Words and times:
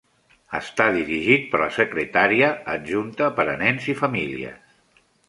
Està 0.59 0.85
dirigit 0.95 1.43
per 1.51 1.61
la 1.63 1.67
secretària 1.75 2.49
adjunta 2.77 3.29
per 3.41 3.47
a 3.55 3.55
nens 3.65 3.91
i 3.95 3.97
famílies. 4.01 4.79